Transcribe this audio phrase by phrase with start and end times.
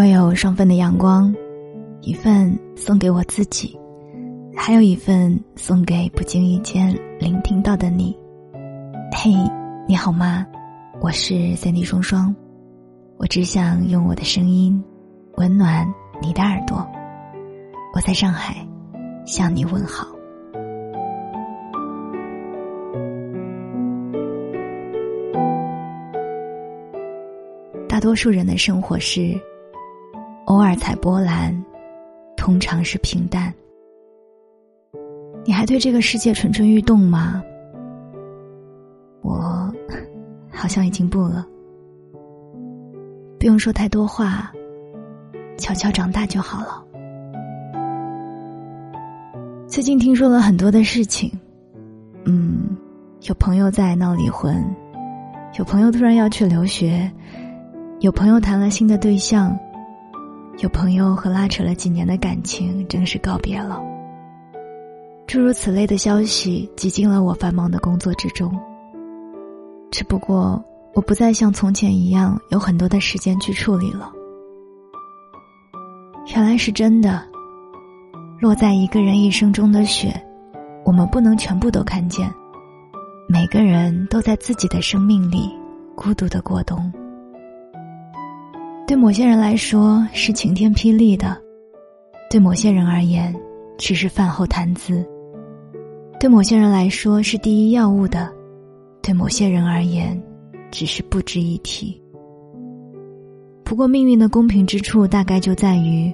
[0.00, 1.30] 我有双份的阳光，
[2.00, 3.78] 一份送给我自己，
[4.56, 8.16] 还有一份送给不经意间聆听到的你。
[9.12, 9.30] 嘿，
[9.86, 10.46] 你好吗？
[11.02, 12.34] 我是三 D 双双，
[13.18, 14.82] 我只想用我的声音
[15.34, 15.86] 温暖
[16.22, 16.78] 你的耳朵。
[17.94, 18.66] 我在上海
[19.26, 20.06] 向你问好。
[27.86, 29.38] 大多数人的生活是。
[30.70, 31.52] 偶尔踩波澜，
[32.36, 33.52] 通常是平淡。
[35.44, 37.42] 你还对这个世界蠢蠢欲动吗？
[39.20, 39.74] 我
[40.48, 41.44] 好像已经不了。
[43.40, 44.52] 不用说太多话，
[45.58, 46.84] 悄悄长大就好了。
[49.66, 51.32] 最近听说了很多的事情，
[52.26, 52.76] 嗯，
[53.22, 54.64] 有朋友在闹离婚，
[55.58, 57.10] 有朋友突然要去留学，
[57.98, 59.58] 有朋友谈了新的对象。
[60.60, 63.80] 有朋友和拉扯了几年的感情正式告别了。
[65.26, 68.54] 诸如此类的消息挤进了我繁忙的工作之中。
[69.90, 74.12] 只不过我不再像从前一样有很多的时间去处理了。
[76.34, 77.26] 原来是真的，
[78.38, 80.14] 落在一个人一生中的雪，
[80.84, 82.30] 我们不能全部都看见。
[83.26, 85.50] 每个人都在自己的生命里
[85.94, 86.92] 孤独的过冬。
[88.90, 91.40] 对某些人来说是晴天霹雳的，
[92.28, 93.32] 对某些人而言
[93.78, 95.06] 只是饭后谈资；
[96.18, 98.28] 对某些人来说是第一要务的，
[99.00, 100.20] 对某些人而言
[100.72, 102.02] 只是不值一提。
[103.62, 106.12] 不过命运的公平之处大概就在于，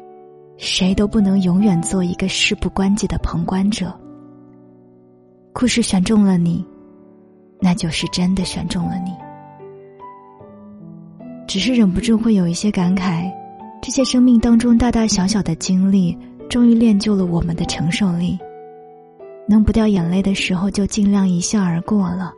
[0.59, 3.91] 谁都不能永远做一个事不关己的旁观者。
[5.55, 6.63] 故事选中了你，
[7.59, 9.13] 那就是真的选中了你。
[11.47, 13.31] 只是忍不住会有一些感慨，
[13.81, 16.17] 这些生命当中大大小小的经历，
[16.51, 18.39] 终于练就了我们的承受力。
[19.49, 22.33] 能不掉眼泪的时候，就尽量一笑而过了；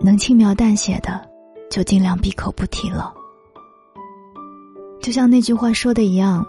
[0.00, 1.20] 能轻描淡写的，
[1.68, 3.12] 就尽量闭口不提了。
[5.00, 6.46] 就像那句话说的一样，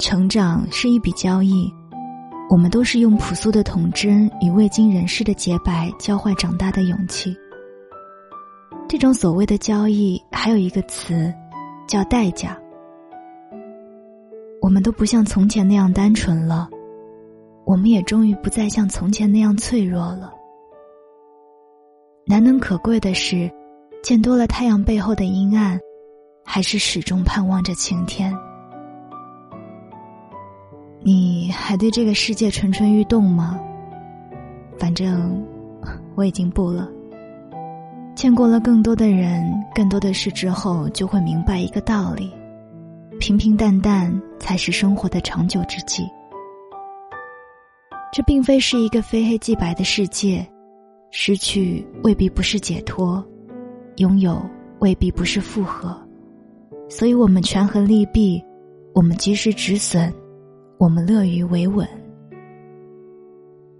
[0.00, 1.72] 成长是一笔交易，
[2.50, 7.32] 我们都是用朴素的童真与未经人事的洁白交换长大的勇气。
[8.88, 11.30] 这种所谓的交易，还有一个词，
[11.86, 12.58] 叫代价。
[14.62, 16.70] 我们都不像从前那样单纯了，
[17.66, 20.32] 我们也终于不再像从前那样脆弱了。
[22.26, 23.50] 难能可贵的是，
[24.02, 25.78] 见多了太阳背后的阴暗，
[26.42, 28.34] 还是始终盼望着晴天。
[31.02, 33.60] 你还对这个世界蠢蠢欲动吗？
[34.78, 35.46] 反正
[36.14, 36.88] 我已经不了。
[38.18, 42.32] 见过了更多的人、更多的事之后，就会明白一个道理：
[43.20, 46.02] 平平淡淡才是生活的长久之计。
[48.12, 50.44] 这并非是一个非黑即白的世界，
[51.12, 53.24] 失去未必不是解脱，
[53.98, 54.44] 拥有
[54.80, 55.96] 未必不是复合。
[56.88, 58.42] 所以我们权衡利弊，
[58.94, 60.12] 我们及时止损，
[60.76, 61.86] 我们乐于维稳。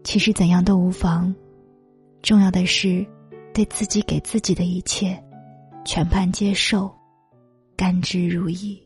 [0.05, 1.35] 其实怎样都无妨，
[2.23, 3.05] 重要的是。
[3.59, 5.21] 对自己给自己的一切，
[5.85, 6.89] 全盘接受，
[7.77, 8.79] 甘之如饴。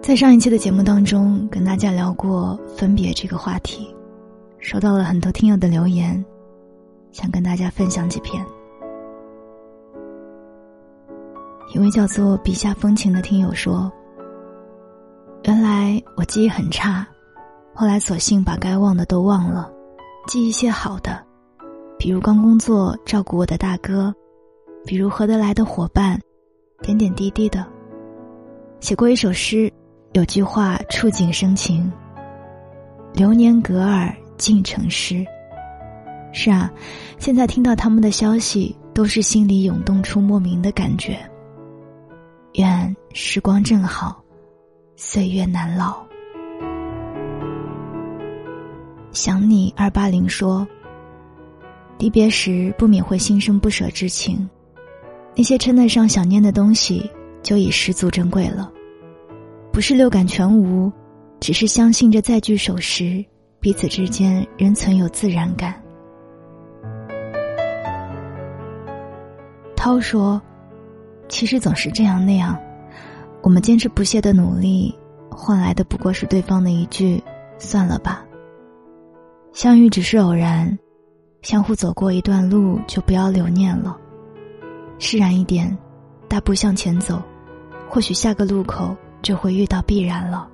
[0.00, 3.92] 在上一期的节目当中，跟大家聊过分别这个话题，
[4.60, 6.24] 收到了很多听友的留言，
[7.10, 8.46] 想跟大家分享几篇。
[11.74, 13.92] 一位叫做笔下风情的听友说。
[16.16, 17.06] 我记忆很差，
[17.74, 19.70] 后来索性把该忘的都忘了，
[20.26, 21.24] 记一些好的，
[21.98, 24.14] 比如刚工作照顾我的大哥，
[24.86, 26.20] 比如合得来的伙伴，
[26.82, 27.66] 点点滴滴的。
[28.80, 29.72] 写过一首诗，
[30.12, 31.90] 有句话触景生情
[33.12, 35.24] ：“流年隔耳尽成诗。”
[36.32, 36.70] 是啊，
[37.18, 41.18] 现在听到他们的消息，都是心里涌动出莫名的感觉。
[42.54, 44.23] 愿时光正好。
[44.96, 45.96] 岁月难老，
[49.10, 50.66] 想你二八零说。
[51.98, 54.48] 离别时不免会心生不舍之情，
[55.34, 57.10] 那些称得上想念的东西，
[57.42, 58.70] 就已十足珍贵了。
[59.72, 60.92] 不是六感全无，
[61.40, 63.24] 只是相信着再聚首时，
[63.60, 65.80] 彼此之间仍存有自然感。
[69.74, 70.40] 涛说
[71.28, 72.56] ：“其实总是这样那样。”
[73.44, 74.98] 我们坚持不懈的努力，
[75.30, 77.22] 换来的不过是对方的一句
[77.60, 78.24] “算了吧”。
[79.52, 80.78] 相遇只是偶然，
[81.42, 83.98] 相互走过一段路，就不要留念了。
[84.98, 85.76] 释然一点，
[86.26, 87.22] 大步向前走，
[87.86, 90.48] 或许下个路口就会遇到必然了。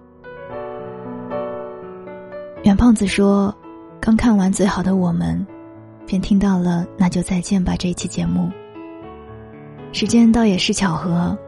[2.65, 3.55] 袁胖子说
[4.03, 5.47] ：“刚看完《最好的我们》，
[6.09, 8.51] 便听到了《那就再见吧》这一期节目。
[9.93, 11.39] 时间倒也是巧合，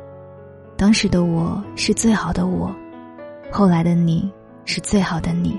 [0.83, 2.75] 当时的我是最好的我，
[3.53, 4.29] 后来的你
[4.65, 5.57] 是最好的你。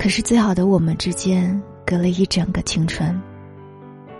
[0.00, 3.20] 可是最好的我们之间。”隔了一整个青春，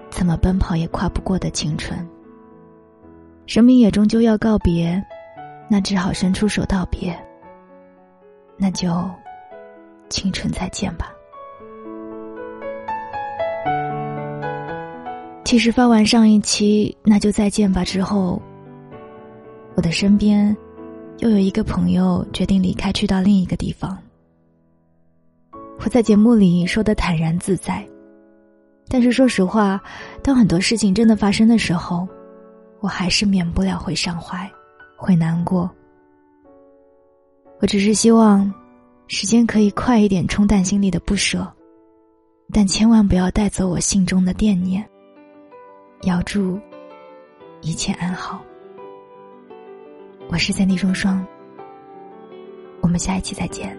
[0.09, 2.09] 怎么奔跑也跨不过的青春。
[3.47, 5.01] 生命也终究要告别，
[5.69, 7.17] 那只好伸出手道别。
[8.57, 8.89] 那就，
[10.09, 11.13] 青春再见吧。
[15.45, 18.41] 其实发完上一期那就再见吧之后，
[19.75, 20.55] 我的身边
[21.19, 23.97] 又有一个朋友决定离开，去到另一个地方。
[25.83, 27.87] 我在节目里说的坦然自在，
[28.89, 29.81] 但是说实话，
[30.23, 32.07] 当很多事情真的发生的时候，
[32.81, 34.51] 我还是免不了会伤怀，
[34.97, 35.71] 会难过。
[37.61, 38.53] 我只是希望，
[39.07, 41.47] 时间可以快一点冲淡心里的不舍，
[42.53, 44.87] 但千万不要带走我心中的惦念。
[46.03, 46.59] 遥祝
[47.63, 48.43] 一切安好。
[50.33, 51.27] 我是三 D 双双，
[52.83, 53.77] 我们下一期再见。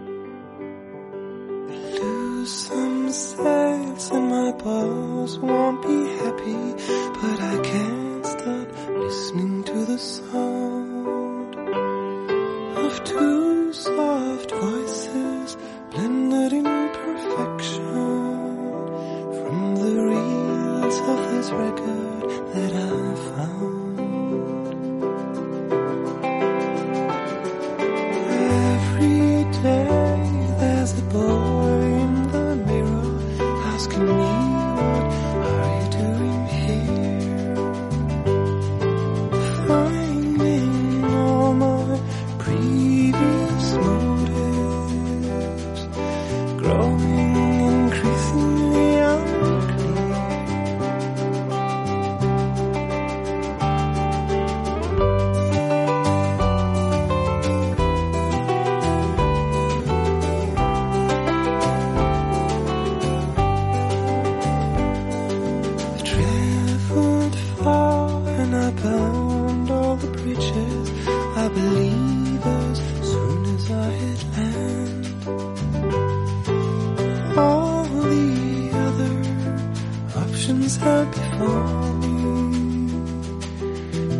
[80.42, 82.14] oceans that before me,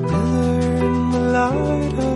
[0.02, 2.11] mirror in the light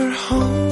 [0.00, 0.69] 而后。